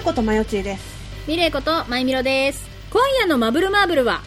[0.00, 1.28] やことまよちーです。
[1.28, 2.66] ミレイことマイミロです。
[2.90, 4.22] 今夜のマブルマーブルは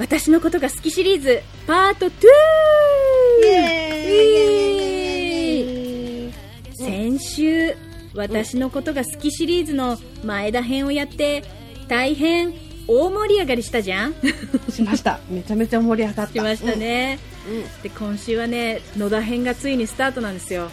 [0.00, 2.10] 私のことが好きシリーズパート 2!
[3.44, 6.32] イエーイ。
[6.74, 7.76] 先週
[8.16, 11.44] 私のことが好きシリーズの前田編をやって
[11.86, 12.52] 大変
[12.88, 14.14] 大盛り上がりしたじゃん。
[14.70, 15.20] しました。
[15.30, 16.32] めちゃめちゃ盛り上がった。
[16.32, 17.82] しましたね、うん、うん。
[17.82, 20.70] で今週はね野田編がついにスタートなんですよ。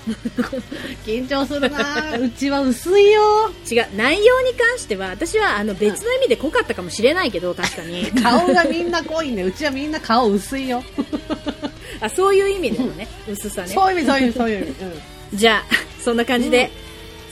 [1.06, 2.18] 緊張するな。
[2.20, 3.52] うちは薄いよ。
[3.70, 8.12] 違う内容に関しては私はあの別の意味で濃かったかもしれないけど 確かに。
[8.12, 9.44] 顔がみんな濃いね。
[9.44, 10.84] うちはみんな顔薄いよ。
[12.02, 13.70] あそういう意味でのね薄さね。
[13.70, 14.70] そういう意味そういう意味そういう意味、
[15.32, 15.38] うん。
[15.40, 16.70] じゃあそんな感じで、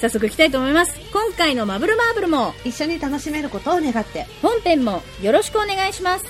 [0.01, 0.99] 早速いきたいと思います。
[1.13, 4.25] 今回のマブルマーブルも一緒に楽しめることを願って。
[4.41, 6.25] 本編もよろしくお願いします。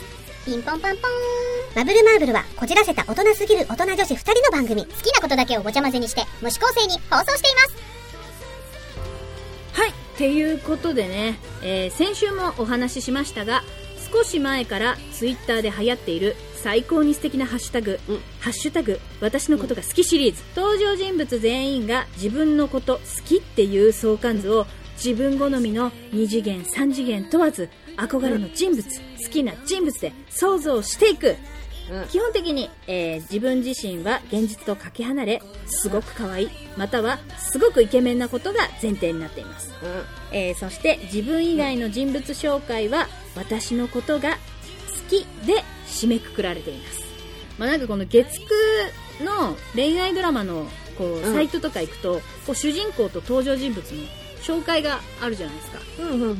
[0.45, 1.60] ピンポンパンポーン。
[1.75, 4.85] マブルマーブルは、こじらせた大人すぎる大人女子二人の番組。
[4.85, 7.75] 好きなことだけをごちゃ混ぜにして、無視構成に放送しています。
[9.79, 13.63] はいっていうことでね、えー先週もお話ししましたが
[14.11, 31.35] 少し前からツイッターで流行っている最高に素敵なハッシュタグ、うんハッシュタグ私のことが好きシリーズ、登場人物全員が自分のこと好きっていう相関図を自分好みの2次元3次元問わず憧れの人物、好きな人物で想像していく
[31.91, 32.07] うん。
[32.07, 39.71] 基本的に、えー自分自身は現実とかけ離れすごく可愛いまたはすごくイケメンなことが前提になっています、
[40.31, 44.37] えーそして自分以外の人物紹介は私のことが好
[45.09, 47.01] きで締めくくられています。
[47.57, 48.25] まあなんかこの月
[49.19, 50.67] 9の恋愛ドラマの
[50.97, 51.33] こううん。
[51.33, 54.03] サイトとか行くと、こう主人公と登場人物の
[54.41, 55.79] 紹介があるじゃないですか。
[55.99, 56.35] うんうんうんうん。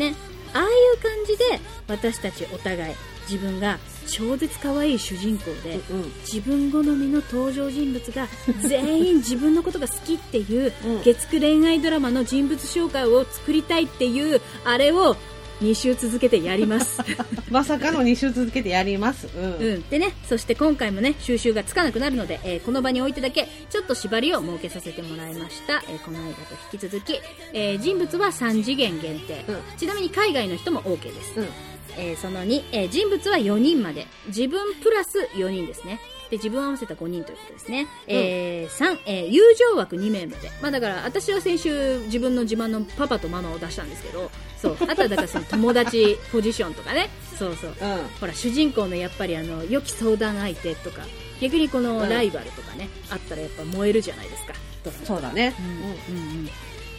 [0.00, 0.14] ね、
[0.52, 0.68] ああいう
[1.02, 2.94] 感じで私たちお互い
[3.30, 8.28] 自分が超絶可愛い主人公でうん自分好みの登場人物が
[8.66, 11.02] 全員自分のことが好きっていううん。
[11.02, 15.16] 月9恋愛ドラマの人物紹介を作りたいっていうあれを
[15.60, 17.00] 2週続けてやります、
[17.50, 19.26] まさかの2週続けてやります。
[19.34, 26.40] うん、うん、でねそして今回もね収集がつかなくなるので、えーこの場においてだけちょっと縛りを設けさせてもらいました、えーこの間と
[26.72, 27.18] 引き続き、
[27.54, 29.56] えー人物は3次元限定、うん。
[29.78, 31.32] ちなみに海外の人も OK です。
[31.36, 31.46] うん
[31.96, 34.06] えーその2、えー人物は4人まで。
[34.28, 36.00] 自分プラス4人ですね。
[36.30, 37.86] で、自分を合わせた5人ということですね。
[38.06, 40.50] えー3、えー友情枠2名まで。
[40.60, 44.30] まあだから、私は先週自分の自慢のパパとママを出したんですけど、
[44.60, 44.76] そう。
[44.88, 47.08] あとはだからその友達ポジションとかね。
[47.38, 47.70] そうそう。
[47.70, 47.76] うん
[48.20, 51.02] ほら、主人公のやっぱりあの、良き相談相手とか、
[51.40, 54.54] 逆にこのライバルとかね、あったらやっぱ燃えるじゃないですか。
[55.04, 55.52] そうだね、
[56.08, 56.48] うんうんうん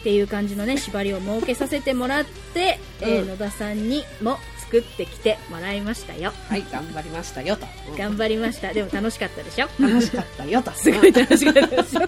[0.02, 4.38] ていう感じのね縛りを設けさせてもらって、えーうん野田さんにも
[4.68, 6.32] 作ってきてもらいましたよ。
[6.48, 7.96] はい頑張りましたよと、うん。
[7.96, 8.72] 頑張りました。
[8.74, 9.68] でも楽しかったでしょ？
[9.80, 10.70] 楽しかったよと。
[10.76, 12.00] すごい楽しかったでしょ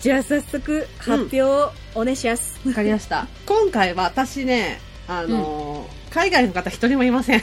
[0.00, 3.26] じゃあ早速発表をお願いします、わかりました。
[3.46, 7.42] 今回は私ねあのー海外の方一人もいません。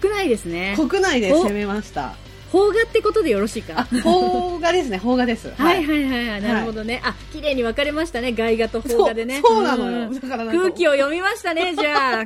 [0.00, 0.74] 国内ですね。
[0.76, 2.14] 国内で攻めました
[2.50, 4.98] 邦画ってことでよろしいかあ邦画ですね。
[4.98, 5.50] 邦画です。
[5.50, 5.84] はい。
[5.84, 6.04] はい。
[6.04, 8.32] はいはいなるほどね、あ綺麗に分かれましたね。
[8.32, 9.40] 外画と邦画でね。
[9.44, 10.10] そうなのよ。
[10.10, 12.24] んだから空気を読みましたね じゃあ。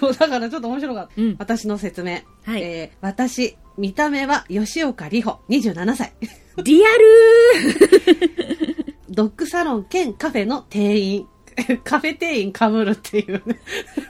[0.00, 1.36] そうだからちょっと面白かった、うん。
[1.38, 2.62] 私の説明、はい。
[2.62, 5.40] えー私見た目は吉岡里帆。
[5.50, 6.12] 27歳。
[6.64, 7.04] リアル
[9.10, 11.26] ドッグサロン兼カフェの店員。
[11.84, 13.58] カフェ店員かぶるっていうね。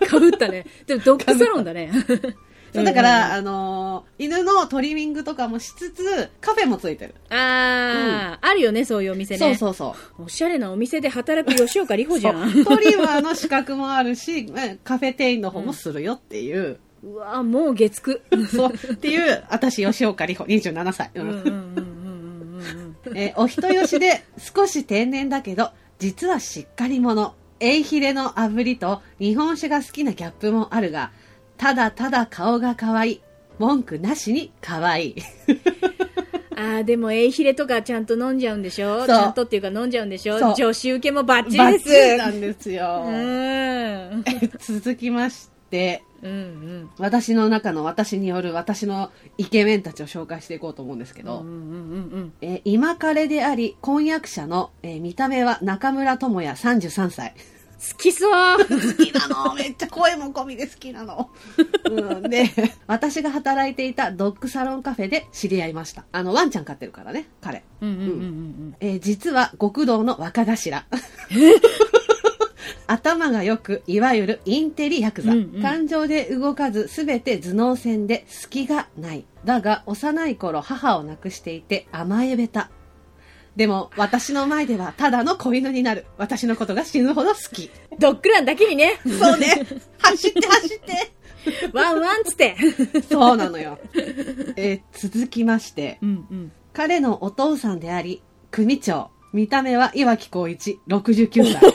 [0.09, 0.67] かぶったね。
[0.87, 1.91] でもドッグサロンだね
[2.77, 9.39] そうだから、あのー犬のトリミングとかもしつつカフェもついてる、あー、あるよね、そういうお店ね。
[9.39, 12.65] そうそうそうおしゃれなお店で働く吉岡里帆じゃん。
[12.65, 18.47] トリマーの資格もあるし、え カフェ店員の方もするよっていう、うわもう月9。
[18.49, 21.11] そう、っていう、私、吉岡里帆、27歳。
[21.15, 27.35] うんうんうんうんうんうんうん えーお人よしで少し天然だけど、実はしっかり者。
[27.59, 31.11] エイヒレの炙りと日本酒が好きなギャップもあるが、
[31.57, 33.21] ただただ顔が可愛い。
[33.59, 35.15] 文句なしに可愛い。
[36.59, 39.05] あー、でも、エイヒレとかちゃんと飲んじゃうんでしょ？
[39.07, 40.55] ちゃんとっていうか飲んじゃうんでしょ？
[40.55, 41.85] 女子受けもバッチバッリです。
[41.85, 43.05] チリなんですよ。
[43.07, 44.25] うん。
[44.61, 46.91] 続きまして、うんうん。
[46.99, 51.55] 私の中の私による私のイケメンたちを紹介していこうと思うんですけど、うんうんう
[52.19, 57.35] んえー今彼であり婚約者の、えー見た目は中村倫也33歳。
[57.79, 58.59] 好きそう。
[58.59, 59.55] 好きなの。
[59.55, 61.31] めっちゃ声も込みで好きなの、
[61.85, 62.51] うん、で
[62.87, 66.05] 私が働いていたドッグサロンカフェで知り合いました。
[66.13, 70.85] あのワンちゃん飼ってるからね彼、うんうんうんうんえー実は極道の若頭。
[72.89, 75.63] 頭がよくいわゆるインテリヤクザ、うんうん。
[75.63, 79.25] 感情で動かず全て頭脳戦で隙がない。
[79.45, 82.71] だが幼い頃母を亡くしていて甘えべた
[83.57, 86.05] でも、私の前ではただの子犬になる。
[86.19, 87.71] 私のことが死ぬほど好き。
[87.99, 89.01] ドッグランだけにね。
[89.03, 89.67] そうね。
[89.99, 91.13] 走って走って。
[91.73, 92.57] ワンワンっつって。
[93.09, 93.79] そうなのよ。
[94.57, 96.53] えー続きまして、うんうん。
[96.75, 99.11] 彼のお父さんであり、組長。
[99.33, 101.61] 見た目は岩木光一、69歳。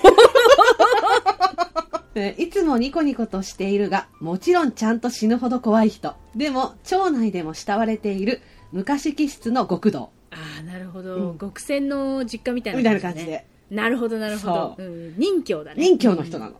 [2.13, 6.13] えーいつもニコニコとしているが、もちろんちゃんと死ぬほど怖い人。
[6.35, 8.41] でも、町内でも慕われている
[8.71, 10.11] 昔気質の極道。
[10.31, 11.15] ああ、なるほど。
[11.15, 13.45] うんごくせんの実家みたいな、みたいな感じで。。
[13.69, 14.75] なるほど、なるほど。
[14.77, 15.81] そううん、任侠だね。
[15.83, 16.59] 任侠の人なの。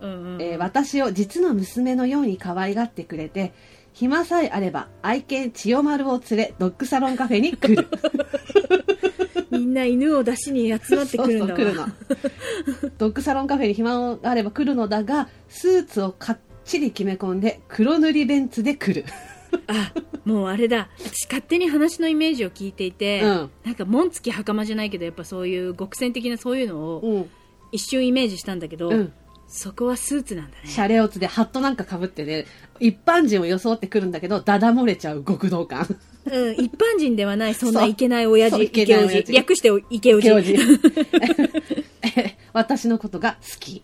[0.00, 0.38] うん。
[0.40, 3.52] えー私を実の娘のように可愛がってくれて、
[3.92, 7.86] 暇さえあれば愛犬千代丸を連れドッグサロンカフェに来る。
[9.50, 11.54] みんな犬を出しに集まってくるんだわ。
[11.54, 11.86] そうそう来るの。
[12.98, 19.04] ドッグサロンカフェに暇があれば来るのだが、スーツをかっちり決め込んで黒塗りベンツで来る。
[19.66, 19.92] あ、
[20.24, 20.88] もうあれだ。
[20.98, 27.30] 私勝手に話のイメージを聞いていて、うんなんか紋付き袴じゃないけど、やっぱそういう極戦的なそういうのをうん。
[27.72, 29.12] 一瞬イメージしたんだけど、うん。
[29.46, 30.62] そこはスーツなんだね。
[30.64, 32.46] シャレオツでハットなんか被ってね、
[32.78, 35.86] 一般人を装ってくるんだけど、ダダ漏れちゃう極道感。
[36.24, 39.06] うん、一般人ではない、 そんないけない親父、そういけ池おじ。
[39.06, 40.28] ない親父略して池おじ。
[40.28, 40.58] 教授
[42.52, 43.82] 私のことが好き。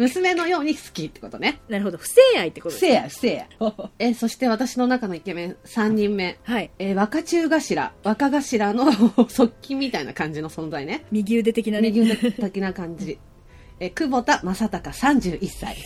[0.00, 1.60] 娘のように好きってことね。
[1.68, 1.98] なるほど。
[1.98, 3.06] 不正愛ってことですね。
[3.08, 3.90] 不正や、不正や。
[3.98, 6.38] え、そして私の中のイケメン3人目。
[6.42, 6.70] はい。
[6.78, 8.90] えー若中頭、若頭の
[9.28, 11.04] 側近みたいな感じの存在ね。
[11.12, 11.90] 右腕的なね。
[11.90, 13.18] 右腕的な感じ。
[13.78, 15.76] えー久保田正孝31歳。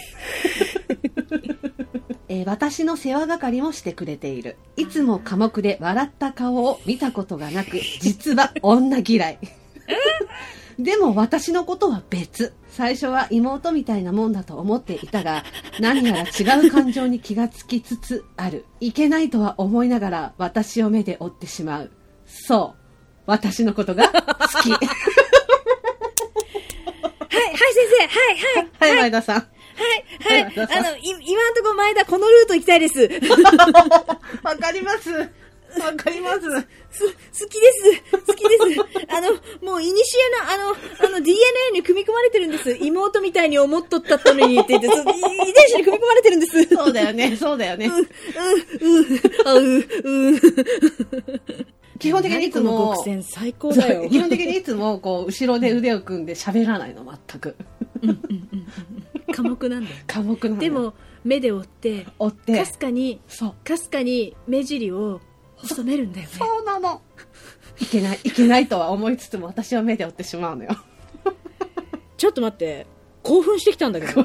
[2.29, 4.57] えー私の世話係もしてくれている。
[4.77, 9.39] いつも寡黙で笑った顔を見たことがなく、実は女嫌い。
[10.79, 12.55] でも私のことは別。
[12.69, 15.45] 最初は妹みたいなもんだと思っていたが、
[15.81, 18.65] 何やら違う感情に気がつきつつある。
[18.81, 21.91] いけないとは思いながら私を目で追ってしまう。
[22.27, 22.81] そう。
[23.27, 24.13] 私のことが好
[24.63, 24.73] き。
[24.73, 24.79] は
[27.41, 28.07] い、はい、先生。
[28.07, 28.93] はい、はい。
[28.93, 29.37] はい、前田さん。
[29.37, 30.53] はい、はい。
[30.79, 33.09] あの、い 今んとこ前田、このルート行きたいです。
[34.43, 35.11] わかります。
[35.81, 36.41] わかります。
[36.91, 38.17] す、好きです。
[38.27, 39.07] 好きです。
[39.09, 39.33] あの、
[39.63, 40.77] もう、いにしえの、あの、
[41.09, 42.77] あの、DNA に組み込まれてるんです。
[42.81, 46.65] 妹みたいに思っとったったのにって言って、そ遺伝子に組み込まれてるんです。
[46.75, 47.91] そうだよね、そうだよね。
[49.45, 50.41] あ、う、うん。
[51.99, 54.09] 基本的にいつも極、戦最高だよ。
[54.09, 57.57] 基本的にいつも、こう、後ろで腕を組んで喋らないの、全く。
[59.35, 59.97] 寡黙なんだよ。
[60.07, 60.61] 寡黙なの。
[60.61, 60.95] で、も、
[61.25, 63.55] 目で追って、追ってか、すかに、そう。
[63.65, 65.21] かすかに目尻を
[65.57, 66.33] 細めるんだよね。
[66.37, 67.03] そうなの。
[67.81, 70.77] いけない、いけないとは思いつつも、私は目で追ってしまうのよ。
[72.17, 72.87] ちょっと待って、
[73.23, 74.25] 興奮してきたんだけど。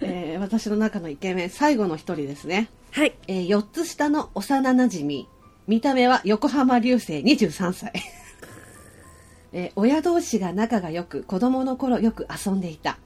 [0.00, 2.70] えー私の中のイケメン、最後の一人ですね。
[2.92, 3.14] はい。
[3.26, 5.26] えー、4つ下の幼馴染
[5.66, 7.92] 見た目は横浜流星23歳。
[9.52, 12.98] えー親同士が仲が良く、子供の頃よく遊んでいた。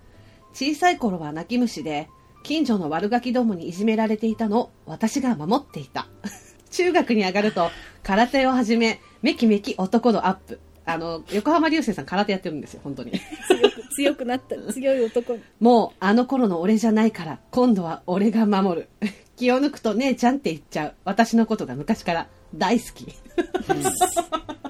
[0.53, 2.09] 小さい頃は泣き虫で、
[2.43, 6.09] 近所の悪ガキどもにいじめられていたのを私が守っていた。
[6.71, 7.71] 中学に上がると、
[8.03, 10.59] 空手を始め、めきめき男度アップ。
[10.85, 13.13] あの、横浜流星さん空手やってるんですよ、本当に。
[13.13, 14.57] 強く、強くなった。
[14.73, 15.39] 強い男。
[15.61, 18.89] もう、あの頃の俺じゃないから、今度は俺が守る。
[19.37, 20.95] 気を抜くと姉ちゃんって言っちゃう。
[21.05, 23.07] 私のことが昔から大好き。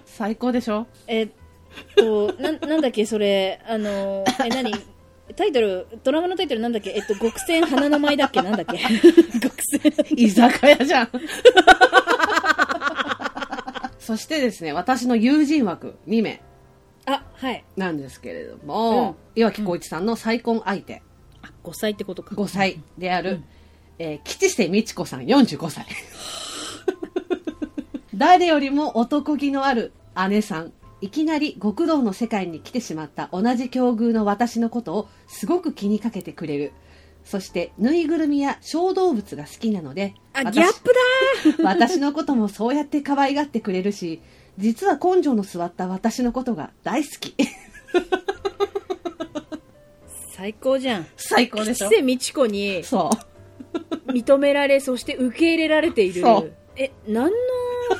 [0.04, 0.86] 最高でしょ？
[1.06, 1.28] えっ
[1.96, 4.72] と、な、なんだっけ、それ、あの、え、何？
[5.36, 6.90] タイトル、ドラマのタイトルなんだっけ？
[6.90, 8.42] えっと、極戦花の舞だっけ？
[8.42, 8.78] なんだっけ？
[9.40, 9.92] 極戦。
[10.16, 11.08] 居酒屋じゃん。
[13.98, 16.40] そしてですね、私の友人枠2名
[17.06, 17.64] あ、はい。
[17.76, 21.02] なんですけれども、岩城浩一さんの再婚相手、
[21.42, 22.34] あ、5歳ってことか。
[22.34, 23.42] 5歳である、
[23.98, 25.86] えー吉瀬美智子さん45歳。
[28.14, 29.92] 誰よりも男気のある
[30.28, 30.72] 姉さん。
[31.02, 36.72] いきなり極道の世界に来てしまった同じ境遇の私のことをすごく気にかけてくれる。
[37.24, 40.92] そして、ぬいぐるみや小動物が好きなので、あ、私ギャップ
[41.62, 44.20] だ 私のこともそうやって可愛がってくれるし、
[44.58, 47.34] 実は根性の座った私のことが大好き。
[50.32, 51.06] 最高じゃん。
[51.16, 51.88] 最高でしょ？
[51.88, 53.10] 吉瀬美智子にそ
[54.08, 54.12] う。
[54.12, 56.52] 認められ、そして受け入れられているそう。
[56.76, 57.30] え、何の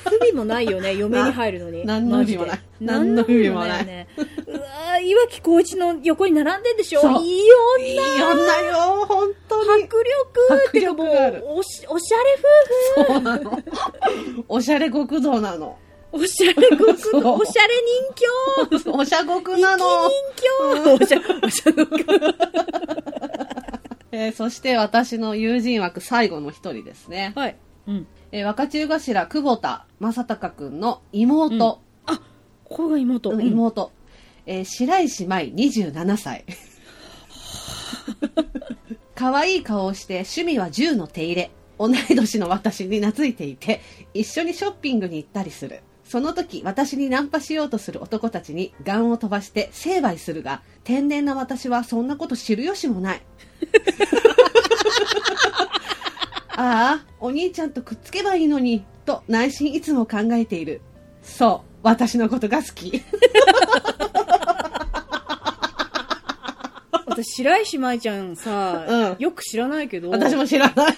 [0.05, 1.87] 不備もないよね、嫁に入るのに。
[1.87, 4.09] 何の不備もない何の不備もないね。
[4.17, 4.21] う
[4.53, 7.07] わー岩城浩一の横に並んでんでしょいい
[7.47, 9.85] よいい女よ、本当に。
[9.85, 12.25] 迫力ってかもう、おし、おしゃれ
[12.99, 13.59] 夫婦そうなの。
[14.49, 15.79] おしゃれ極道なの。
[16.13, 16.79] おしゃれ極
[17.23, 17.75] 道おしゃれ
[18.77, 20.09] 人形おしゃ極なの。
[20.09, 20.13] 人
[20.77, 21.91] 形おしゃ、おしゃ極
[24.15, 27.33] えーそして私の友人枠最後の一人ですね。
[27.35, 27.57] はい。
[27.87, 28.07] うん。
[28.33, 31.81] えー若中頭久保田正隆くんの妹、
[32.65, 33.31] ここが妹。
[33.31, 33.93] うん妹、
[34.47, 36.45] えー白石舞27歳。
[39.15, 41.51] 可愛い顔をして趣味は銃の手入れ。
[41.79, 43.81] 同い年の私に懐いていて、
[44.15, 45.81] 一緒にショッピングに行ったりする。
[46.05, 53.23] その時、私にナンパしようとする男たちにガンを飛ばして成敗するが、天然な私はそんなこと知る由もない。
[56.57, 60.81] ああ、お兄ちゃんとくっつけばいいのに、と内心いつも考えている。
[61.23, 63.03] そう、私のことが好き。
[67.07, 70.95] 私、白石舞ちゃんさ、うんよく知らないけど、私も知らない。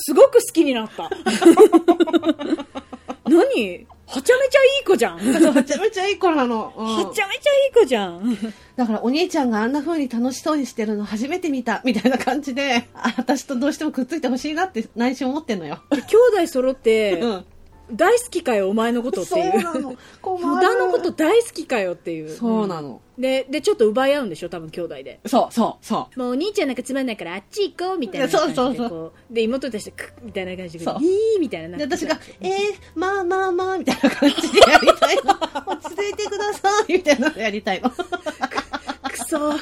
[0.00, 1.10] すごく好きになった。
[3.28, 3.86] 何？
[4.10, 5.18] はちゃめちゃいい子じゃん。
[5.18, 6.72] はめちゃめちゃいい子なの。
[6.76, 8.38] うんちゃめちゃいい子じゃん。
[8.76, 15.82] だからお兄ちゃんがあんな風に楽しそうにしてるの初めて見たみたいな感じで、あ私とどうしてもくっついてほしいなって内心思ってんのよ。
[15.90, 17.44] 兄弟揃って、うん。
[17.92, 19.80] 大好きかよ、お前のことっていう。
[19.80, 19.96] の。
[20.38, 22.30] 無駄のこと大好きかよっていう。
[22.30, 23.00] そうなの。
[23.18, 25.20] で、で、ちょっと奪い合うんでしょ多分兄弟で。
[25.26, 31.78] そうそうそもうお兄ちゃんなんかつまんないからあっち行こうみたいな感じでそうそうこうで、妹たちでクッみたいな感じで、いそういみたいなう。
[31.78, 32.52] で、私が、えー、
[32.94, 35.32] まあまあまあ、みたいな感じでやりたいの。
[35.66, 37.90] 落ち着いてください、みたいなのやりたいの。
[37.90, 39.52] クソ、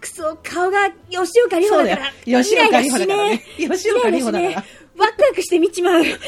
[0.00, 2.12] クソ、顔が吉岡里帆だから。。
[2.24, 3.42] 吉岡里帆だからね。
[3.56, 4.64] 吉岡里帆だから。
[5.00, 5.94] ワクワクして見ちまう。
[6.02, 6.18] なんて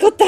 [0.00, 0.24] こった。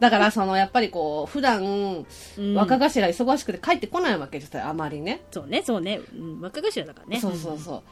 [0.00, 2.04] だから、その、やっぱりこう、普段、
[2.36, 5.22] うん若頭忙しくて帰ってこないわけですよ、あまりね。
[5.30, 6.00] そうね、そうね。
[6.14, 7.20] うん若頭だからね。
[7.20, 7.82] そうそうそう。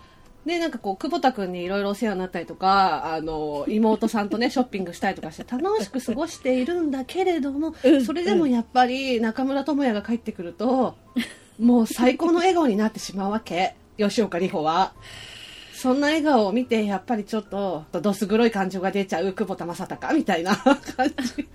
[0.47, 10.97] で、なんかこう、久保田くんにいろいろお世話になったりとか、あの、妹さんとね、 ショッピングしたりとかして、楽しく過ごしているんだけれども、うんそれでもやっぱり、中村智也が帰ってくると、
[11.61, 13.75] もう最高の笑顔になってしまうわけ。
[13.97, 14.92] 吉岡里帆は。
[15.83, 20.77] そんな笑顔を見て、やっぱりちょっと、どす黒い感情が出ちゃう久保田正孝みたいな 感
[21.37, 21.49] じ。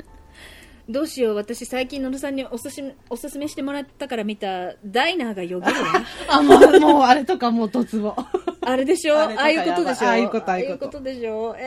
[0.89, 5.87] どうしよう、私最近野呂さんにおすしおすすめしてもらったから見た、ダイナーがよぎるわ。
[6.27, 8.13] あ、もう、もう、あれとかもう、ドツボ。
[8.61, 9.15] あれでしょ？
[9.17, 10.07] あああいうことでしょ？
[10.07, 11.55] ああいうことああいうことああいうことでしょ？
[11.57, 11.65] えー、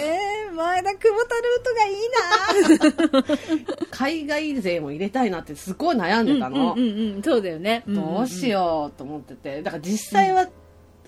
[0.00, 6.74] えー、前田久保田ルートがいいな海外勢も入れたいなってすごい悩んでたの。
[6.76, 7.82] うんうんうんうん、そうだよね。
[7.88, 9.60] どうしよようと思ってて。
[9.62, 10.46] だから実際は、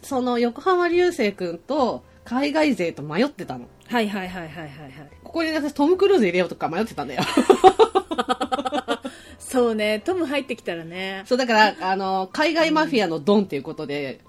[0.03, 3.65] その横浜流星君と海外勢と迷ってたの。
[3.65, 3.93] う。
[3.93, 4.91] はいはいはいはいはいはい。
[5.23, 7.23] ここに私トム・クルーズ入れようとか迷ってたんだよ。
[9.39, 11.25] そうね、トム入ってきたらね。
[11.27, 14.21] そうだから、あの、海外マフィアのドンっていうことで、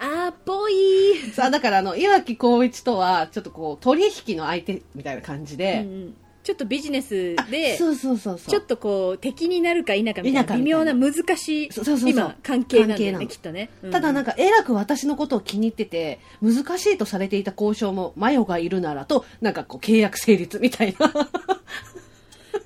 [0.00, 6.14] あー、ぽいさあだからあの、岩城光一とはちょっとこう、取引の相手みたいな感じうんで、うん
[6.50, 8.50] ちょっとビジネスで、そうそうそうそう。
[8.50, 11.70] ちょっとこう、敵になるか否かみたいな微妙な難しい
[12.06, 13.70] 今、関係なんだよね、きっとね。
[13.92, 21.12] ただなんか、か、えらく私のことを気に入ってて、難しいとされていた交渉も、マヨがいるならと、なんかこう、契約成立みたいな。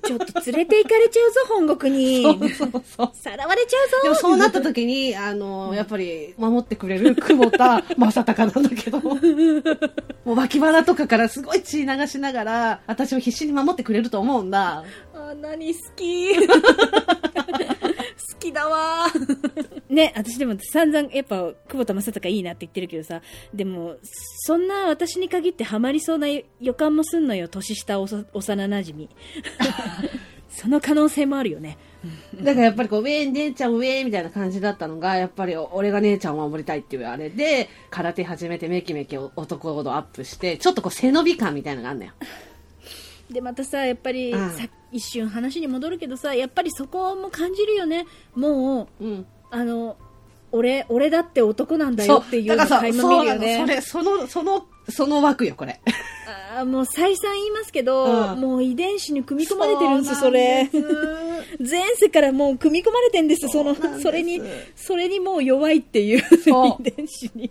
[0.05, 2.23] ちょっと連れて行かれちゃうぞ、本国に。
[3.13, 3.97] さらわれちゃうぞ。
[4.03, 9.13] でもそうなった時に、あの、やっぱり守ってくれる久保田 正孝なんだけど、も
[10.25, 14.83] う脇腹とかからすごい血流しながら、私を必死に守ってくれると思うんだ。
[15.13, 16.53] あ、何好き 好
[18.39, 19.07] きだわ
[19.95, 21.37] ね、私でも散々やっぱ
[21.67, 23.21] 久保田正孝いいなって言ってるけどさ、
[23.53, 23.95] でも、
[24.45, 26.27] そんな私に限ってハマりそうな
[26.59, 29.09] 予感もすんのよ、年下おさ幼馴染
[30.49, 31.77] その可能性もあるよね。
[32.35, 42.11] だからやっぱりこう、ウェーン姉ちゃんウェーンみたいな感じだったのが、やっぱり俺が姉ちゃんを守りたいっていうあれで、空手始めてメキメキ男度アップして、ちょっとこう背伸び感みたいなのがあんのよ。
[43.29, 48.05] で、またさ、やっぱり、うんさ一瞬話に戻るけどさ、やっぱりそこも感じるよね。
[48.33, 49.25] もう、うん。
[49.55, 49.95] あの、
[50.51, 53.57] 俺、俺だって男なんだよっていうの垣見るよね。
[53.61, 55.79] それ、その、その、その枠よ、これ。
[56.57, 58.41] あーもう再三言いますけど、うん。
[58.41, 60.69] もう遺伝子に組み込まれてるんです、それ。
[61.59, 64.03] 前世からもう組み込まれてんです、そのそうなんで、す。
[64.03, 64.41] それに、
[64.75, 66.23] それにもう弱いっていう遺
[66.83, 67.49] 伝子に。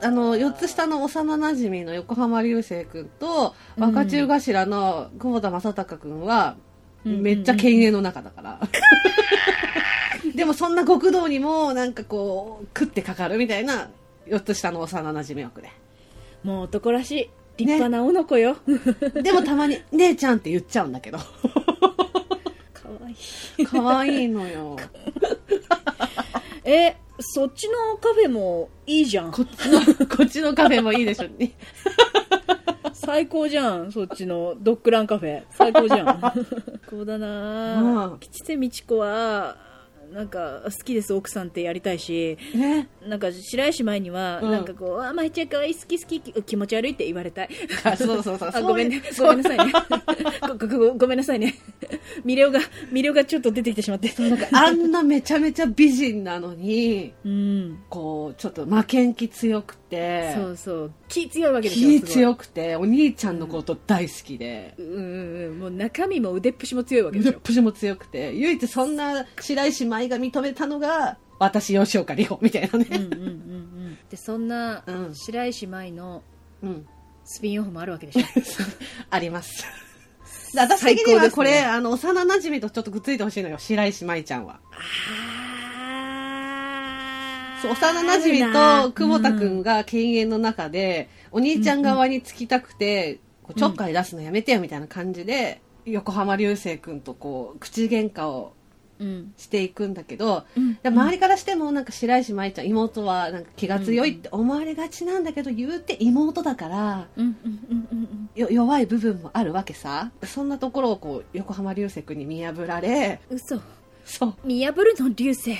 [0.00, 6.56] あの、4つ下の幼馴染の横浜流星君と、若中頭の久保田正孝君は、
[7.04, 7.20] うん。
[7.20, 8.60] めっちゃ犬猿の中だから。
[10.42, 13.90] でもそんな極道にも、なんかこう、食ってかかるみたいな、
[14.26, 15.70] 4つ下の幼馴染枠で。
[16.42, 17.30] もう男らしい。
[17.58, 18.56] 立派な女の子よ。
[19.22, 21.18] でもたまに、姉ちゃんって言っちゃうんだけど。
[21.18, 21.24] か
[22.88, 23.12] わい
[23.62, 23.64] い。
[23.64, 24.76] 可愛いのよ。
[26.66, 29.30] え、そっちのカフェもいいじゃん。
[29.30, 31.28] こっちの、こっちのカフェもいいでしょ。
[31.28, 31.52] ね
[32.94, 35.44] 最高じゃん、そっちのドッグランカフェ。
[35.50, 36.20] 最高じゃん。
[36.90, 37.26] こうだな
[37.80, 38.18] うんぁ。
[38.18, 39.70] 吉瀬美智子は、
[40.12, 42.88] なんか好きです奥さんってやりたいしね。
[43.06, 44.50] なんか白石舞には、うん。
[44.50, 47.48] なんかこうあ舞ちゃんかわいい好き好き気持ち悪いって言われたい。
[47.84, 48.50] あそうそうそう。
[48.52, 49.02] あごめんね。
[49.18, 49.72] ごめんなさいね。
[50.98, 51.54] ごめんなさいね。
[52.24, 52.60] 魅了が
[52.92, 54.12] 魅了がちょっと出てきてしまって。
[54.18, 57.78] なんかあんなめちゃめちゃ美人なのに、うん。
[57.88, 72.86] こう、ちょっと負けん気強くて、そうそう気強いわけですごい強くて、お兄ちゃんのこと大好きで、うんうんうんもう中身も腕っぷしも強いわけでしょ腕っぷしも強くて、唯一そんな白石舞が認めたのが、私、吉岡里帆みたいなね。
[72.90, 76.22] うんうんうんうんでそんなうん白石舞の
[76.62, 76.86] うん。
[77.24, 78.22] スピンオフもあるわけでしょ
[79.10, 79.64] あります。
[80.52, 84.60] で私的にはこれ、あの、幼馴染とちょっとくっついてほしいのよ、白石舞ちゃんは。
[87.62, 98.54] そう幼馴染と久保田くんが犬猿の中で、お兄ちゃん側につきたくて、こうちょっかい出すのやめてよみたいな感じで、横浜流星くんとこう、口喧嘩を
[99.00, 99.32] うん。
[99.36, 100.44] していくんだけど、
[100.84, 107.08] 周りからしてもなんか白石舞ちゃん妹はなんか気が強いって思われがちなんだけど、言うて妹だから
[108.36, 110.12] 弱い部分もあるわけさ。
[110.24, 113.60] そんなところをこう横浜流星君に見破られうん嘘
[114.04, 114.34] そう。
[114.44, 115.56] 見破るの流星。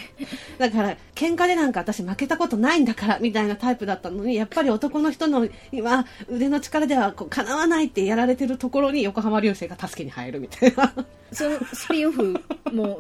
[0.59, 10.93] だから喧嘩でなんか私負けたことないんだからみたいなタイプだったのにやっぱり男の人の今腕の力ではこう叶わないってやられてるところに横浜流星が助けに入るみたいな。
[11.33, 12.37] そのスピンオフ
[12.73, 12.99] も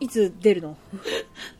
[0.00, 0.76] いつ出るの？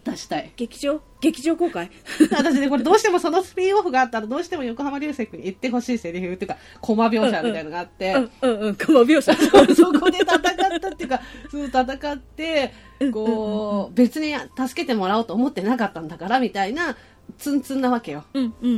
[0.05, 0.51] 出したい。
[0.57, 1.01] 劇場？
[1.21, 1.91] 劇場公開？
[2.33, 9.35] 私ねこれどうしてもそのスピンオフがあったらどうしても横浜流星君に言ってほしいセリフっていうかコマ描写みたいなのがあって、うんうんうんコマ描写。
[9.75, 11.21] そこで戦ったっていうか、
[11.51, 12.73] そう戦って、
[13.13, 16.97] こう、別に助けてもらおうと思ってなかったんだから、みたいな、
[17.39, 18.25] ツンツンなわけよ。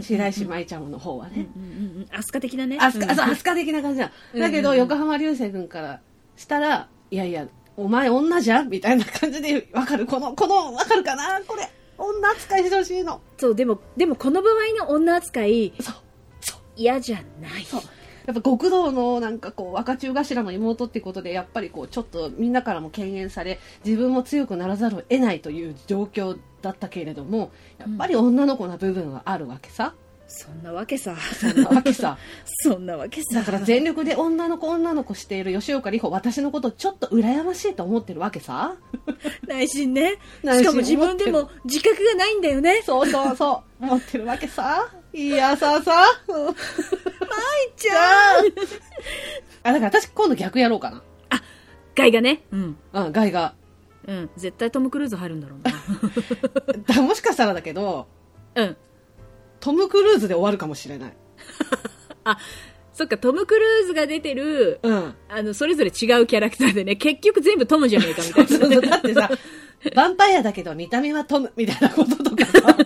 [0.02, 1.48] 白石舞ちゃんの方はね。
[1.56, 2.06] うんうんうん。
[2.16, 2.78] アスカ的なね。
[2.80, 4.12] アスカ、うんそう、アスカ的な感じだ。
[4.38, 6.00] だけど、横浜流星君から
[6.36, 10.06] したら、いやいや、お前女じゃんみたいな感じで、わかる？
[10.06, 11.40] この、この、わかるかな？
[11.46, 11.68] これ、
[11.98, 13.20] 女扱いしてほしいの。
[13.36, 15.94] そうでもでもこの場合の女扱いそう、
[16.40, 16.60] そう。
[16.76, 17.64] 嫌じゃない。
[17.64, 17.80] そう
[18.26, 29.94] やっぱ極道のなんかこう若中頭の妹ってことでやっぱりこうちょっとみんなからも敬遠され自分も強くならざるを得ないという状況だったけれどもやっぱり女の子な部分はあるわけさ、
[30.28, 31.16] そんなわけさ。
[31.16, 32.18] そんなわけさ。
[32.44, 33.40] そんなわけさ。
[33.40, 38.74] だから全力で女の子女の子している吉岡里帆私のことちょっと羨ましいと思ってるわけさ。
[39.46, 40.18] 内心ね。
[40.42, 42.82] しかも自分でも自覚がないんだよね。
[42.84, 43.84] そうそうそう。
[43.84, 44.88] 思ってるわけさ。
[45.12, 46.04] いやささ
[47.36, 48.46] 舞ちゃん
[49.62, 51.02] あだから私今度逆やろうか
[51.96, 52.42] ガイがね。
[52.52, 52.76] うん。
[52.92, 53.54] なうんガイが。
[54.06, 54.30] うん。
[54.36, 55.62] 絶対トム・クルーズ入るんだろう
[56.86, 58.06] だもしかしたらだけど
[58.54, 58.76] なうん。
[59.58, 61.12] トム・クルーズで終わるかもしれない。
[62.24, 62.38] あ
[62.92, 65.14] そっかトム・クルーズが出てるうん。
[65.28, 68.48] あのそれぞれ違うキャラクターでね結局全部トムじゃねえかみたいな。
[68.48, 69.30] そうそうだってさ、
[69.82, 72.76] ヴァンパイアだけど見た目はトムみたいなこととかさ。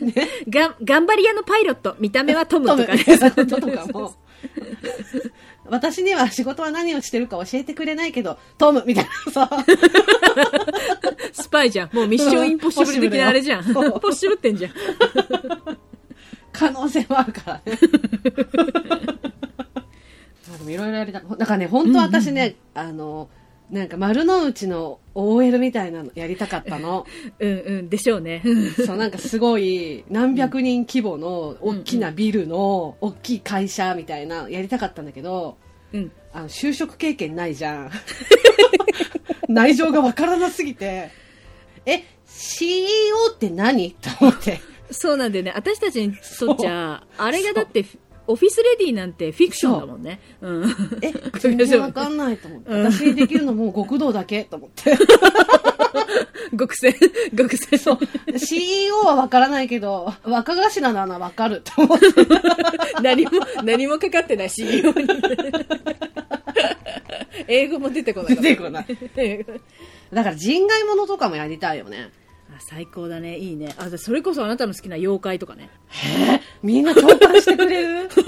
[0.04, 2.98] ね、が頑張り屋のパイロット見た目はトムトムとかね。
[2.98, 4.14] みたいなこととかも。
[5.68, 9.50] 私には仕事は何をしてるか教えてくれないけど、トムみたいなさ。
[11.32, 11.90] スパイじゃん。
[11.92, 13.72] もうミッションインポッシブル的なあれじゃん。
[13.72, 14.72] ポッシブってんじゃん。
[16.52, 17.78] 可能性もあるからね。
[20.52, 23.28] あでもいろいろやりただからね、本当私ね、あの、
[23.70, 27.06] なんか丸の内の OL みたいなのやりたかったの。
[27.38, 28.42] うんうんでしょうね。
[28.84, 35.56] そう、なんかすごい、何百人規模の大きなビルの大きい会社みたいな、やりたかったんだけど、
[35.92, 36.10] うん。
[36.32, 37.90] あの、就職経験ないじゃん。
[39.48, 41.10] 内情がわからなすぎて、
[41.86, 42.76] え、CEO
[43.34, 43.92] って何？
[43.92, 44.60] と思って。
[44.90, 45.52] そうなんだよね。
[45.54, 47.84] 私たちにとっちゃあれがだって
[48.30, 52.70] オフィスレディなんてフィクションだもんねうんえ、 全然わかんないと思って。
[52.70, 54.96] うん私にできるのもう極道だけと思って。
[56.58, 56.94] 極戦
[57.36, 57.98] 極戦そう。
[58.38, 62.06] CEO はわからないけど、若頭ならわかると思って。
[63.02, 63.30] 何も
[63.62, 65.06] 何もかかってない CEO に
[67.46, 68.86] 英語も出てこない出てこない。
[70.12, 72.10] だから人外物とかもやりたいよね。
[72.52, 75.70] あ最高だねいいねあそれこそあなたの好きな妖怪とかね
[76.62, 78.10] みんな共感してくれる？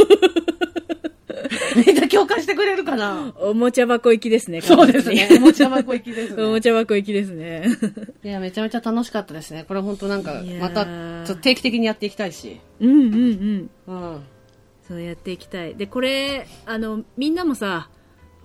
[1.87, 3.33] みんな共感してくれるかな？
[3.41, 5.29] おもちゃ箱行きですねそうですね。
[5.39, 6.61] おもちゃ箱行きですおもね。
[6.61, 7.67] ちゃ箱行きですね
[8.23, 9.65] いや、めちゃめちゃ楽しかったですね。
[9.67, 12.61] これ本当なんかまた、ちょっと定期的にやっていきたいし。
[12.81, 14.21] うんうんうんうん。
[14.87, 17.89] そうやっていきたいでこれあのみんなもさ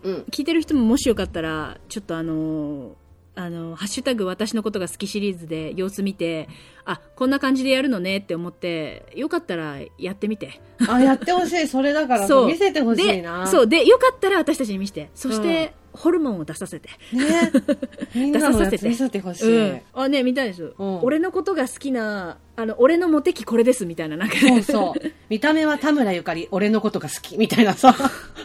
[0.03, 0.15] うん。
[0.31, 2.95] 聞いてる人ももしよかったらちょっとあの
[3.37, 6.49] あのハッシュタグ私のことが好きシリーズで様子見て
[6.85, 11.67] あこんな感じでやるのねって思ってよかったらやってみてあ、やってほしい。
[11.67, 13.45] それだから、そう見せてほしいな。
[13.45, 16.89] でそうでよかったら私たちに見せてそして、ホルモンを出させて。
[17.13, 17.51] ね
[18.13, 19.57] みんなのやつ見せてほしい。
[19.57, 19.81] うん。
[19.93, 20.73] あ、ね、見たいです。
[20.77, 24.37] うん俺のことが好きな、あの、俺のモテ期これですみたいな、なんか。
[24.39, 25.11] そうそう。
[25.29, 28.03] 見た目は田村ゆかり、俺のことが好き、みたいなさ、こ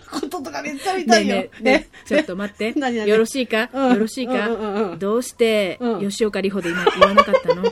[0.42, 1.36] とかめっちゃ見たいよ。
[1.36, 2.72] ねえねえねえちょっと待って。
[2.76, 7.62] 何何よろしいか、うんよろしいか、うんうんうんどうして、吉岡里帆で今言わなかったの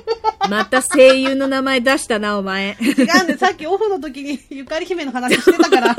[0.49, 2.77] また声優の名前出したな、お前。
[2.81, 5.97] 違うんで、さっきオフの時にゆかり姫の話してたから。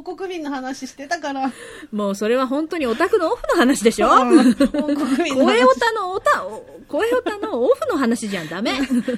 [0.00, 1.52] 王国民の話してたから。
[1.92, 4.46] もうそれは本当にオタクのオフの話でしょ、うん王国
[5.24, 8.72] 民の話声オタのオタ、お声オタのオフの話じゃん、ダメ。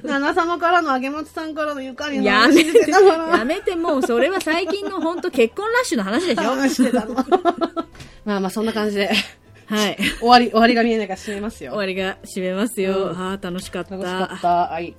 [0.05, 3.29] 旦那様からの揚げ松さんからのゆかりのやめて、話してたから。
[3.39, 6.43] やめて、もうそれは最近の本当結婚ラッシュの話でしょ？
[6.43, 7.15] 話してたの。
[8.25, 9.11] まあまあそんな感じで、
[9.67, 9.97] はい。
[10.21, 11.73] 終わり、終わりが見えないから締めますよ。
[11.73, 13.11] 終わりが締めますよ。
[13.11, 13.93] うんああ、楽しかった。
[13.97, 14.49] 楽しかった。
[14.49, 14.95] はい。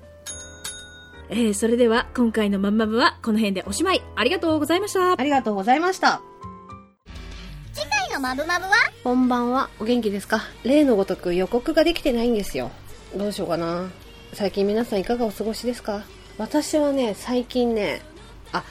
[1.30, 4.04] えー、それでは今回のマンマブはこの辺でおしまい。
[4.16, 5.14] ありがとうございました。
[5.14, 6.22] ありがとうございました。
[7.74, 8.72] 次回のマブマブは？
[9.04, 9.70] こんばんは。
[9.80, 10.42] お元気ですか？
[10.64, 12.72] 例のごとく予告ができてないんですよ。
[13.16, 13.90] どうしようかな。
[14.34, 16.04] 最近皆さんいかがお過ごしですか？
[16.38, 18.02] 私はね、最近ね、
[18.52, 18.64] あ、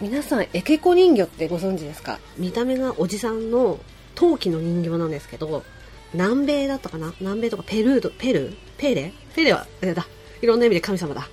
[0.00, 2.18] 皆さんエケコ人形ってご存知ですか？
[2.38, 3.78] 見た目がおじさんの
[4.14, 5.64] 陶器の人形なんですけど、
[6.14, 7.12] 南米だったかな？
[7.20, 8.56] 南米とかペルード、ペルー？
[8.78, 9.12] ペレ？
[9.36, 10.06] ペレは、あれだ。
[10.42, 11.28] いろんな意味で神様だ。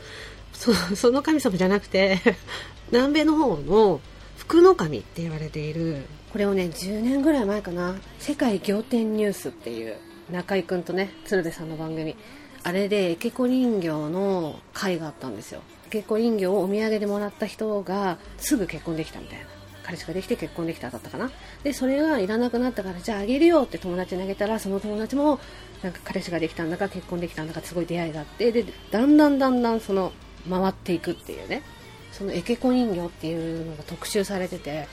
[0.57, 2.19] そ その神様じゃなくて、
[2.91, 4.01] 南米の方の
[4.37, 9.97] 福の神って言われている、これをね、10年ぐらい前かな、世界仰天ニュースっていう、
[10.31, 12.15] 中井くんとね、鶴瓶さんの番組、
[12.63, 15.61] あれで、エケコ人形の会があったんですよ。
[15.87, 19.45] エケコ人形をお土産でもらった人が、すぐ結婚できたみたいな。
[19.83, 21.31] 彼氏ができて結婚できただったかな。
[21.63, 25.39] で、それがいらなくなったから、じゃああげるよって友達にあげたら、その友達も、
[25.81, 30.11] なんか彼氏ができたんだか結婚できたんだかすごい出会いがあって、で、だんだんだんだんその、
[30.49, 31.63] 回っていくっていうね。
[32.11, 34.87] そのエケコ人形っていうのが特集されてて、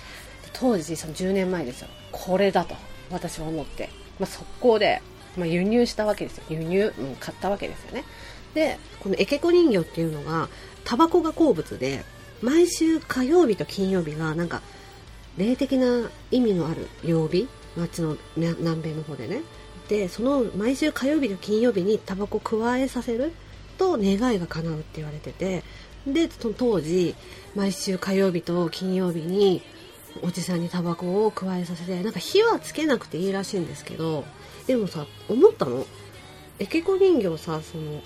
[0.53, 1.89] 当時その10年前ですよ。
[2.13, 2.75] これだと、
[3.11, 3.89] 私は思って。
[4.19, 5.03] まあ、速攻で、
[5.37, 6.45] まあ、輸入したわけですよ。
[6.49, 8.05] 輸入、うん、買ったわけですよね。
[8.55, 10.49] で、このエケコ人形っていうのが、
[10.85, 12.05] タバコが好物で、
[12.43, 14.63] 毎週火曜日と金曜日が、なんか、
[15.37, 19.43] 霊的な意味のある曜日、あっちの南米の方でね。
[19.89, 23.33] で、その毎週火曜日と金曜日にタバコ加えさせる
[23.77, 25.63] と願いが叶うって言われてて、
[26.07, 27.15] で、その当時、
[27.55, 29.63] 毎週火曜日と金曜日に、
[30.23, 34.25] おじさんにタバコを加えさせて、なんか火はつけなくていいらしいんですけど、
[34.67, 35.87] でもさ、思ったの？
[36.59, 38.01] エケコ人形さ、その、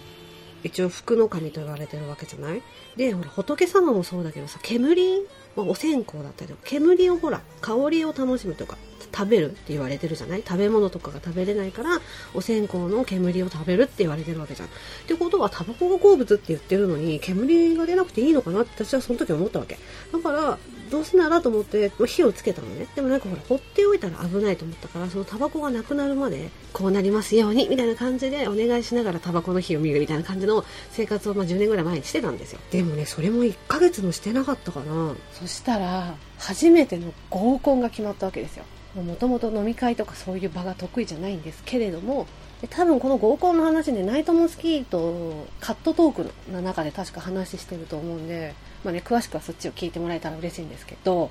[0.64, 2.62] 一応福の神と言われてるわけじゃない？
[2.96, 8.76] で、ほら、仏様もそうだけどさ、煙、まあ、お線香だったりとか、煙をほら、香りを楽しむとか、
[9.14, 10.42] 食べるって言われてるじゃない？
[10.46, 12.00] 食べ物とかが食べれないから、
[12.34, 14.68] お線香の煙を食べるって言われてるわけじゃん。
[14.68, 14.70] っ
[15.06, 19.78] てことは、タバコが好物って言ってるのに、煙が出なくていいのかなって私はその時思ったわけ。
[20.12, 20.58] だから、
[20.88, 22.86] どうせならと思って、まあ火をつけたのね。
[22.94, 32.60] でもなんかほら、放っておいたら危ないと思ったから、そのタバコがなくなるまで、こうなりますように、みたいな感じでお願いしながらタバコの火を見るみたいな感じの生活をまあ10年ぐらい前にしてたんですよ。
[32.70, 35.14] でもね、それも1ヶ月もしてなかったかな。
[35.32, 38.64] そしたら、初めての合コンが決まったわけですよ。
[38.94, 42.26] もともと飲み会とかそういう場が得意じゃないんですけれども、
[42.60, 51.30] で多分この合コンの話でナイトモスキーとカットトークの中で確か話してると思うんで、まあね、詳しくはそっちを聞いてもらえたら嬉しいんですけど、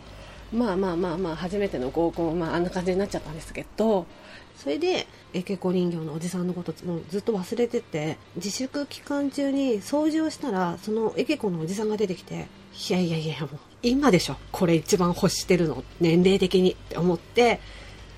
[0.54, 4.06] まあまあまあまあ、初めての合コン、まああんな感じになっちゃったんですけど、
[4.58, 12.48] それで、エケコ人形のおじさんのこともうずっと忘れてて、自粛期間中に掃除をしたら、そのエケコのおじさんが出てきて、
[12.90, 13.50] いやいやいや、もう、
[13.84, 14.38] 今でしょ。
[14.52, 15.84] これ一番欲してるの。
[16.00, 17.60] 年齢的にって思って、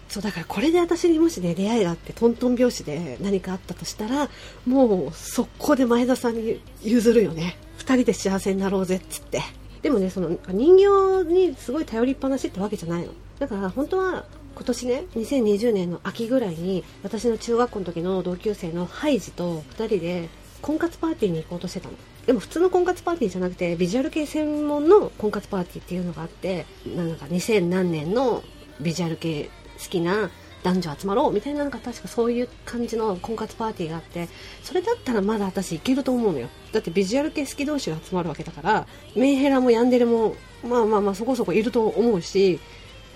[0.10, 4.28] そうだからこれで私にもしね出会いがあってトントン拍子で何かあったとしたら
[4.66, 7.58] もう速攻で前田さんに譲るよね
[7.90, 9.42] 2人で幸せになろうぜっつって。
[9.82, 13.14] でもねその人形にすごい頼りっぱなしってわけじゃないの。
[13.40, 20.30] だから本当は今年ね2020年の秋ぐらいに私の中学校の時の同級生のハイジと2人で
[20.62, 21.96] 婚活パーティーに行こうとしてたの。
[22.28, 28.44] でも普通の婚活パーティーじゃなくてビジュアル系専門の婚活パーティーっていうのがあってなんか2000何年の
[28.80, 29.50] ビジュアル系
[29.82, 30.30] 好きな
[30.64, 34.28] 男女集まろうみたいななんか確かそういう感じの婚活パーティーがあって
[34.64, 36.50] それだったらまだ私いけると思うのよ。
[36.72, 42.60] だってビジュアル系好き同士が集まるわけだからメンヘラもヤンデレもまあまあまあそこそこいると思うし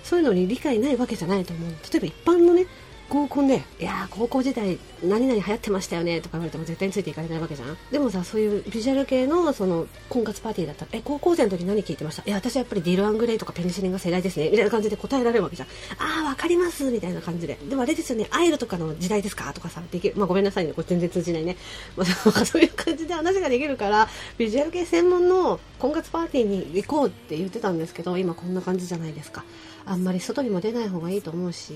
[0.03, 1.71] そういうのに理解ないわけじゃないと思う。
[1.91, 2.65] 例えば一般のね
[3.13, 7.77] 合コンで、いや、高校時代、何々流行ってましたよねとか言われても絶対についていかれないわけじゃん。
[7.91, 12.23] でもさ、そういうビジュアル系の、その、婚活パーティーだったら、え、高校生の時何聞いてました？
[12.25, 14.49] いや、私はやっぱりディル・アングレイとかペニシリンが世代ですね。
[14.49, 15.67] みたいな感じで答えられるわけじゃん。
[15.99, 17.57] あー、わかりますみたいな感じで。
[17.69, 19.53] でもあれですよね、アイルとかの時代ですか？
[19.53, 20.15] とかさ、できる。
[20.17, 21.57] まあ、ごめんなさいね、これ全然通じないね。
[21.95, 22.05] まあ、
[22.45, 29.43] そういう感じで話ができるから、ビジュアル系専門の婚活パーティーに行こうって言ってたんですけど、今こんな感じじゃないですか。
[29.85, 31.73] あんまり外にも出ない方がいいと思うし、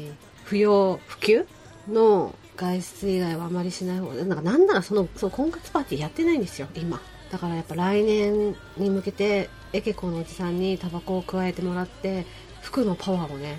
[0.48, 1.46] 不要不急
[1.90, 7.02] の外出以外はあまりしない方が、なんかなんならその、その婚活パーティーやってないんですよ、今。
[7.30, 12.26] だからやっぱ来年に向けて、エケコのおじさんにタバコを加えてもらって、
[12.62, 13.58] 服のパワーをね、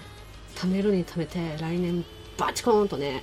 [0.56, 2.06] 貯めるに貯めて、来年
[2.38, 3.22] バチコーンとね、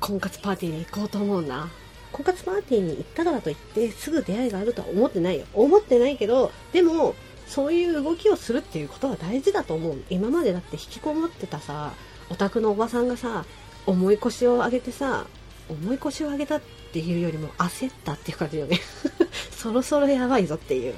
[0.00, 1.68] 婚活パーティーに行こうと思うんだ。
[2.10, 5.46] 婚活パーティーに行ったからといって、すぐ出会いがあるとは思ってないよ。
[5.54, 7.14] 思ってないけど、でも、
[7.46, 10.02] そういう動きをするっていうことは大事だと思う。
[10.10, 11.92] 今までだって引きこもってたさ、
[12.30, 13.44] オタクのおばさんがさ、
[13.86, 15.26] 重い腰を上げてさ、
[15.68, 16.60] 重い腰を上げたっ
[16.92, 18.80] ていうよりも焦ったっていう感じよね。
[19.50, 20.94] そろそろやばいぞっていう。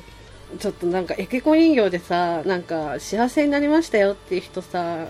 [0.59, 5.07] ちょっとなんかエケコ人形でさ、なんか幸せになりましたよっていう人さ、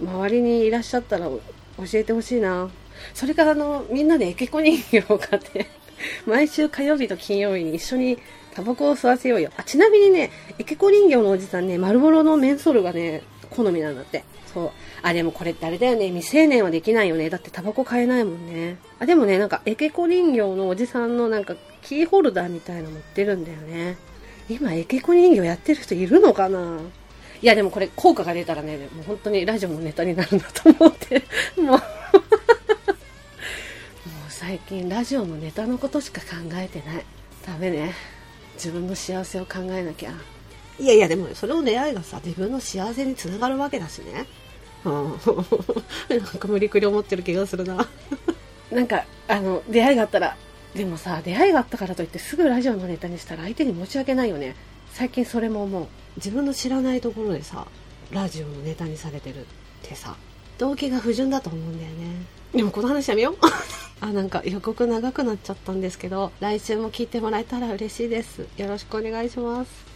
[0.00, 1.40] 周りにいらっしゃったら教
[1.94, 2.68] えてほしいな。
[3.14, 5.66] それからあの、みんなでエケコ人形を買って、
[6.26, 8.18] 毎週火曜日と金曜日に一緒に
[8.54, 9.50] タバコを吸わせようよ。
[9.56, 13.22] あ、ちなみにね、エケコ人形のおじさんね、丸ボロのメンソールがね、
[13.52, 14.24] 好みなんだって。
[14.52, 14.70] そう。
[15.02, 16.08] あ、でもこれってあれだよね。
[16.08, 17.30] 未成年はできないよね。
[17.30, 18.76] だってタバコ買えないもんね。
[18.98, 23.96] あ、でもね、なんかエケコ人形のおじさんのなんかキーホルダーみたいの持ってるんだよね。
[24.48, 26.80] 今エケコ人形やってる人いるのかな
[27.40, 31.22] いやでもこれ効果が出たらね、もう本当にラジオのネタになるんだと思って、
[31.60, 31.80] もうもう
[34.28, 37.04] 最近ラジオのネタのことしか考えてない。
[37.44, 37.94] ダメね。
[38.54, 40.12] 自分の幸せを考えなきゃ。
[40.78, 44.26] いやいや、でもそれを出会いがさ、自分の幸せにつながるわけだしね。
[44.84, 44.92] うん。
[46.08, 47.86] なんか無理くり思ってる気がするな。
[48.70, 50.36] なんか、あの、出会いがあったら、
[50.74, 54.56] でもさ、出会いがあったからといってすぐラジオのネタにしたら相手に申し訳ないよね。
[54.92, 55.86] 最近それも思う。
[56.16, 57.66] 自分の知らないところでさ、
[58.10, 59.44] ラジオのネタにされてるっ
[59.82, 60.16] てさ、
[60.58, 62.42] 動機が不純だと思うんだよね。
[62.54, 63.36] でもこの話やめよう。
[64.00, 68.46] あ、なんか予告長くなっちゃったんですけど、来週も聞いてもらえたら嬉しいです。
[68.56, 69.91] よろしくお願いします。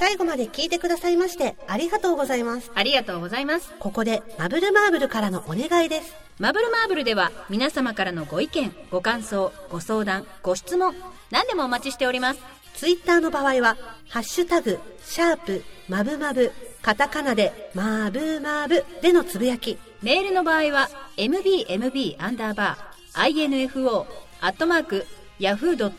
[0.00, 2.72] 最後まで聞いてくださいましてありがとうございます。
[2.74, 3.70] ありがとうございます。
[3.78, 6.14] ここでマブルマーブルからのお願いです。
[6.38, 10.94] マブルマーブルでは皆様からのご意見、ご感想、ご相談、ご質問、
[11.30, 12.40] 何でもお待ちしております。
[12.76, 13.76] ツイッターの場合は、
[14.08, 19.76] ハッシュタグ、シャープ、マブマブ、カタカナで、マーブマーブでのつぶやき。
[20.02, 24.06] メールの場合は mbmb アンダーバー info
[24.40, 25.04] アットマーク
[25.38, 25.90] yahoo.co.jp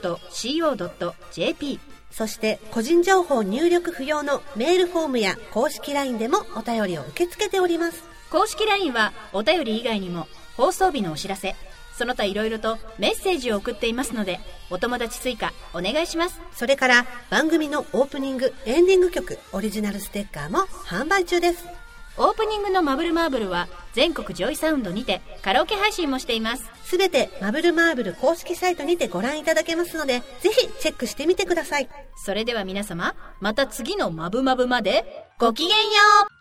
[2.12, 8.04] そして、個人情報入力不要のメールフォームや公式 LINE でもお便りを受け付けております。
[8.30, 11.56] 公式 LINE はお便り以外にも放送日のお知らせ、
[11.98, 16.40] その他いろいろとメッセージを送っていますので、お友達追加お願いします。
[16.54, 21.81] それから、番組のオープニング、エンディング曲、オリジナルステッカーも販売中です。
[22.18, 26.70] オープニングのマブルマーブルは全国 JOYSOUND にてカラオケ配信もしています。
[26.84, 31.90] すべてマブルマーブル公式サイトにてご覧いただけますので、ぜひチェックしてみてください。
[32.18, 35.06] それでは皆様、また次のマブマブまで
[35.40, 35.84] ごきげんよ
[36.30, 36.41] う